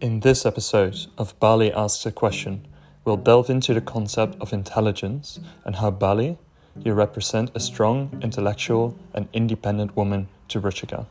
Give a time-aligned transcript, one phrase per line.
[0.00, 2.68] In this episode of Bali Asks a Question,
[3.04, 6.38] we'll delve into the concept of intelligence and how Bali,
[6.84, 11.06] you represent a strong, intellectual, and independent woman to Ruchika.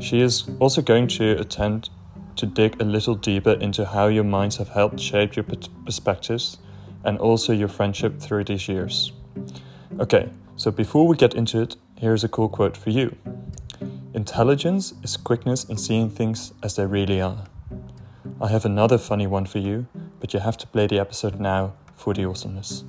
[0.00, 1.88] She is also going to attempt
[2.36, 5.46] to dig a little deeper into how your minds have helped shape your
[5.86, 6.58] perspectives
[7.04, 9.12] and also your friendship through these years.
[9.98, 13.16] Okay, so before we get into it, here's a cool quote for you
[14.12, 17.46] Intelligence is quickness in seeing things as they really are.
[18.40, 19.88] I have another funny one for you,
[20.20, 22.84] but you have to play the episode now for the awesomeness.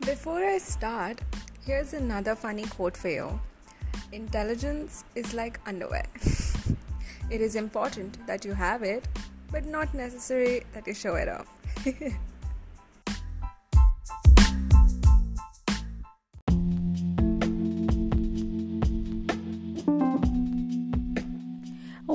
[0.00, 1.20] Before I start,
[1.66, 3.38] here's another funny quote for you
[4.12, 6.06] Intelligence is like underwear.
[7.30, 9.06] it is important that you have it,
[9.52, 11.48] but not necessary that you show it off.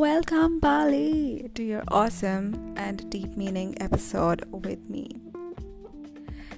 [0.01, 5.21] Welcome, Bali, to your awesome and deep meaning episode with me.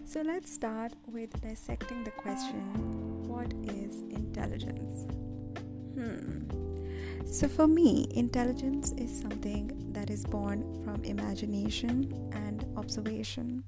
[0.06, 2.62] So, let's start with dissecting the question
[3.28, 5.06] what is intelligence?
[5.94, 7.26] Hmm.
[7.26, 13.66] So, for me, intelligence is something that is born from imagination and observation.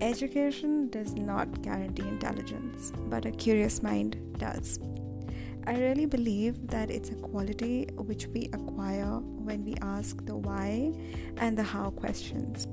[0.00, 4.78] Education does not guarantee intelligence, but a curious mind does.
[5.64, 10.92] I really believe that it's a quality which we acquire when we ask the why
[11.36, 12.66] and the how questions.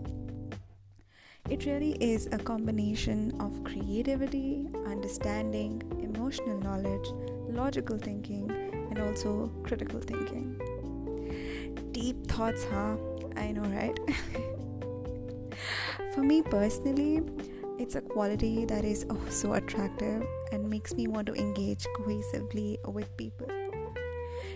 [1.50, 7.08] It really is a combination of creativity, understanding, emotional knowledge,
[7.50, 10.58] logical thinking, and also critical thinking.
[11.92, 12.98] Deep thoughts, huh?
[13.36, 14.00] I know, right?
[16.14, 17.22] For me personally,
[17.78, 22.78] it's a quality that is oh, so attractive and makes me want to engage cohesively
[22.86, 23.48] with people.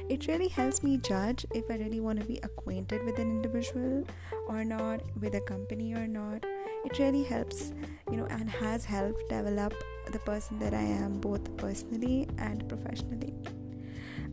[0.10, 4.06] It really helps me judge if I really want to be acquainted with an individual
[4.48, 6.44] or not, with a company or not.
[6.86, 7.72] It really helps,
[8.12, 9.74] you know, and has helped develop
[10.12, 13.34] the person that I am both personally and professionally.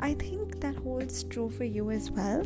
[0.00, 2.42] I think that holds true for you as well.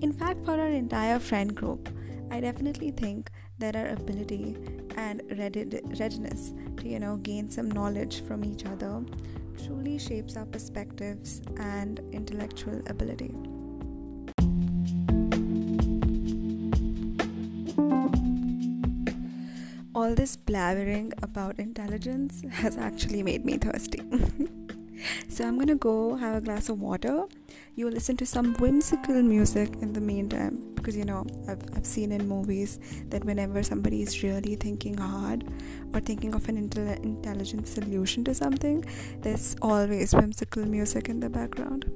[0.00, 1.88] In fact, for our entire friend group,
[2.30, 3.30] I definitely think
[3.60, 4.56] that our ability
[4.96, 9.02] and readiness to, you know, gain some knowledge from each other
[9.64, 13.32] truly shapes our perspectives and intellectual ability.
[19.94, 24.00] All this blabbering about intelligence has actually made me thirsty.
[25.28, 27.26] so I'm gonna go have a glass of water.
[27.80, 32.12] You listen to some whimsical music in the meantime because you know I've, I've seen
[32.12, 35.44] in movies that whenever somebody is really thinking hard
[35.94, 38.84] or thinking of an intel- intelligent solution to something,
[39.22, 41.90] there's always whimsical music in the background.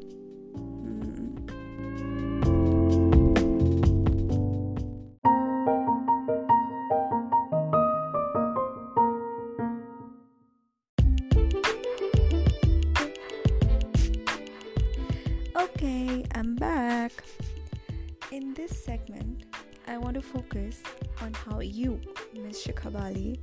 [18.67, 19.45] This segment,
[19.87, 20.83] I want to focus
[21.21, 22.01] on how you,
[22.33, 22.65] Ms.
[22.65, 23.39] Shikha Bali,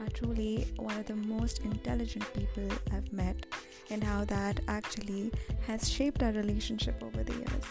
[0.00, 3.46] are truly one of the most intelligent people I've met,
[3.90, 5.32] and how that actually
[5.68, 7.66] has shaped our relationship over the years.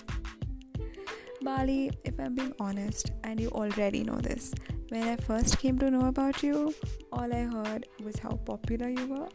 [1.41, 4.53] Bali, if I'm being honest, and you already know this,
[4.87, 6.73] when I first came to know about you,
[7.11, 9.27] all I heard was how popular you were.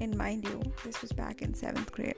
[0.00, 2.16] And mind you, this was back in seventh grade.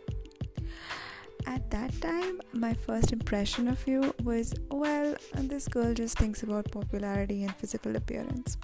[1.47, 6.71] At that time, my first impression of you was well, this girl just thinks about
[6.71, 8.57] popularity and physical appearance.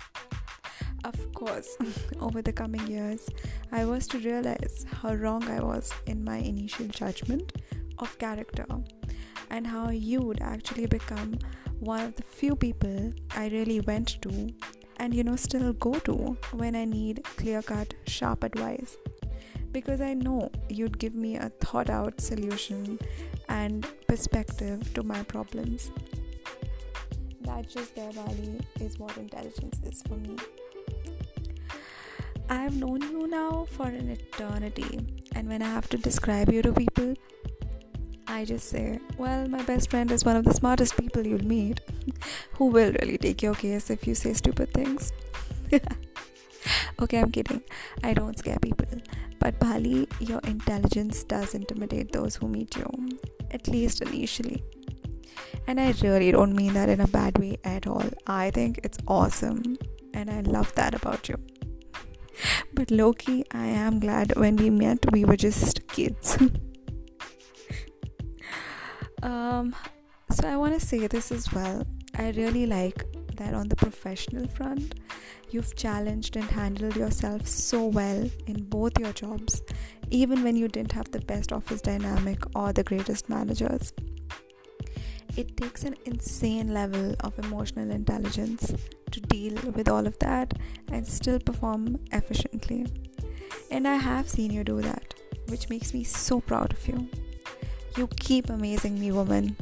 [1.05, 1.77] Of course,
[2.21, 3.29] over the coming years,
[3.73, 7.53] I was to realize how wrong I was in my initial judgment
[7.99, 8.67] of character
[9.51, 11.39] and how you would actually become
[11.81, 14.51] one of the few people I really went to
[14.97, 18.97] and you know still go to when I need clear cut, sharp advice
[19.73, 22.99] because I know you'd give me a thought out solution
[23.49, 25.91] and perspective to my problems.
[27.43, 30.37] That just there, Bali, is what intelligence is for me.
[32.51, 36.63] I have known you now for an eternity, and when I have to describe you
[36.63, 37.15] to people,
[38.27, 41.81] I just say, Well, my best friend is one of the smartest people you'll meet
[42.53, 45.13] who will really take your case if you say stupid things.
[47.03, 47.63] okay, I'm kidding.
[48.03, 48.87] I don't scare people.
[49.39, 52.91] But Bali, your intelligence does intimidate those who meet you,
[53.51, 54.63] at least initially.
[55.67, 58.05] And I really don't mean that in a bad way at all.
[58.27, 59.77] I think it's awesome
[60.15, 61.37] and I love that about you.
[62.73, 66.39] But Loki, I am glad when we met, we were just kids.
[69.23, 69.75] um,
[70.31, 71.87] so I want to say this as well.
[72.17, 73.05] I really like
[73.37, 74.95] that on the professional front,
[75.51, 79.63] you've challenged and handled yourself so well in both your jobs,
[80.11, 83.93] even when you didn't have the best office dynamic or the greatest managers.
[85.37, 88.73] It takes an insane level of emotional intelligence
[89.11, 90.55] to deal with all of that
[90.91, 92.87] and still perform efficiently.
[93.71, 95.15] And I have seen you do that,
[95.49, 97.09] which makes me so proud of you.
[97.97, 99.57] You keep amazing me, woman.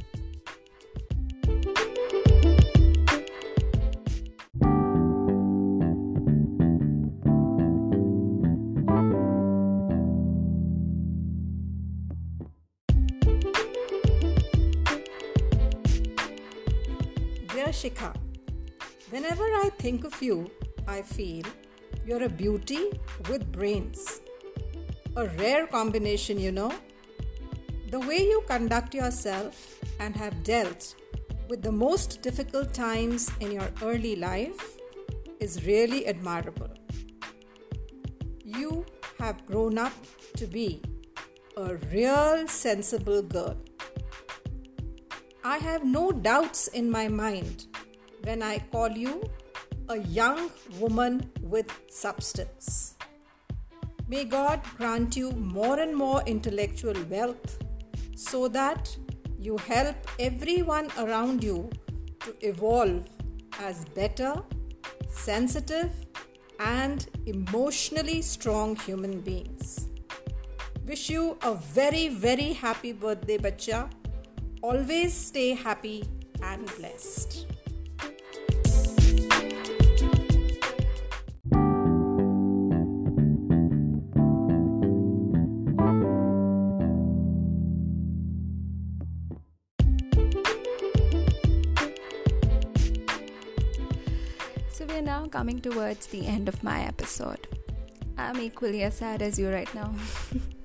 [17.86, 18.12] Shikha,
[19.10, 20.50] whenever I think of you,
[20.88, 21.44] I feel
[22.04, 22.80] you're a beauty
[23.28, 24.22] with brains.
[25.14, 26.72] A rare combination, you know.
[27.92, 30.96] The way you conduct yourself and have dealt
[31.48, 34.78] with the most difficult times in your early life
[35.38, 36.74] is really admirable.
[38.44, 38.84] You
[39.20, 39.92] have grown up
[40.38, 40.82] to be
[41.56, 43.56] a real sensible girl.
[45.44, 47.65] I have no doubts in my mind
[48.26, 49.22] when I call you
[49.88, 50.50] a young
[50.80, 52.96] woman with substance.
[54.08, 57.58] May God grant you more and more intellectual wealth
[58.16, 58.96] so that
[59.38, 61.70] you help everyone around you
[62.20, 63.08] to evolve
[63.60, 64.42] as better,
[65.08, 65.92] sensitive,
[66.58, 69.88] and emotionally strong human beings.
[70.86, 73.88] Wish you a very, very happy birthday, Bacha
[74.62, 76.02] Always stay happy
[76.42, 77.46] and blessed.
[94.88, 97.48] We are now coming towards the end of my episode.
[98.16, 99.92] I'm equally as sad as you right now.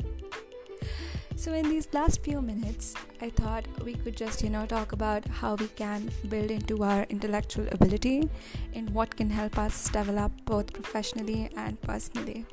[1.42, 5.26] So, in these last few minutes, I thought we could just, you know, talk about
[5.26, 8.30] how we can build into our intellectual ability
[8.76, 12.46] and what can help us develop both professionally and personally.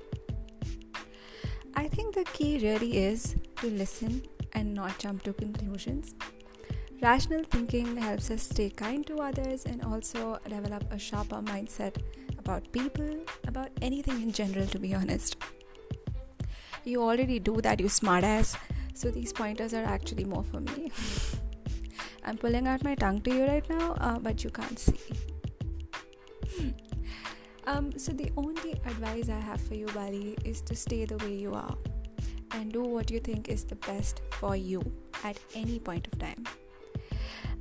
[1.75, 4.23] I think the key really is to listen
[4.55, 6.15] and not jump to conclusions.
[7.01, 11.95] Rational thinking helps us stay kind to others and also develop a sharper mindset
[12.41, 15.37] about people, about anything in general, to be honest.
[16.83, 18.59] You already do that, you smartass.
[18.95, 20.91] So these pointers are actually more for me.
[22.25, 24.99] I'm pulling out my tongue to you right now, uh, but you can't see.
[27.69, 31.35] um, so the only advice I have for you, Bali, is to stay the way
[31.35, 31.77] you are
[32.51, 34.83] and do what you think is the best for you
[35.23, 36.45] at any point of time.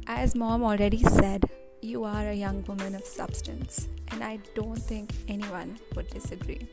[0.09, 1.43] As mom already said,
[1.81, 6.65] you are a young woman of substance, and I don't think anyone would disagree.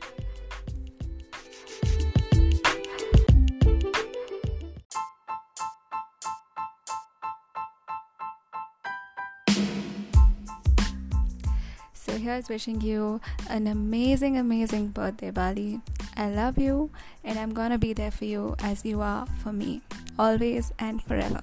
[11.91, 15.81] So, here's wishing you an amazing, amazing birthday, Bali.
[16.15, 16.89] I love you,
[17.25, 19.81] and I'm gonna be there for you as you are for me,
[20.17, 21.41] always and forever.